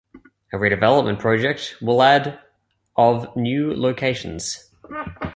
A 0.51 0.55
redevelopment 0.57 1.19
project 1.19 1.75
will 1.79 2.01
add 2.01 2.39
of 2.97 3.35
new 3.37 3.71
locations. 3.71 4.71